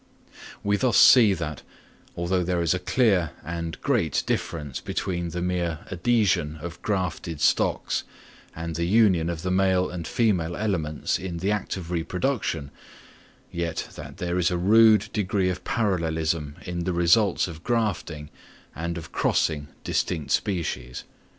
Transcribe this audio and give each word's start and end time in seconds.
We 0.63 0.77
thus 0.77 0.97
see 0.97 1.35
that, 1.35 1.61
although 2.17 2.43
there 2.43 2.63
is 2.63 2.73
a 2.73 2.79
clear 2.79 3.33
and 3.45 3.79
great 3.81 4.23
difference 4.25 4.81
between 4.81 5.29
the 5.29 5.43
mere 5.43 5.81
adhesion 5.91 6.57
of 6.59 6.81
grafted 6.81 7.39
stocks 7.39 8.03
and 8.55 8.73
the 8.75 8.85
union 8.87 9.29
of 9.29 9.43
the 9.43 9.51
male 9.51 9.91
and 9.91 10.07
female 10.07 10.55
elements 10.57 11.19
in 11.19 11.37
the 11.37 11.51
act 11.51 11.77
of 11.77 11.91
reproduction, 11.91 12.71
yet 13.51 13.89
that 13.93 14.17
there 14.17 14.39
is 14.39 14.49
a 14.49 14.57
rude 14.57 15.07
degree 15.13 15.49
of 15.49 15.63
parallelism 15.63 16.55
in 16.63 16.83
the 16.85 16.93
results 16.93 17.47
of 17.47 17.63
grafting 17.63 18.31
and 18.75 18.97
of 18.97 19.11
crossing 19.11 19.67
distinct 19.83 20.31
species. 20.31 21.03